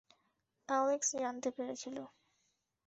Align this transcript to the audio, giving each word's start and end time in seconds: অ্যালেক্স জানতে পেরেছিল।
অ্যালেক্স 0.69 1.09
জানতে 1.15 1.49
পেরেছিল। 1.51 1.97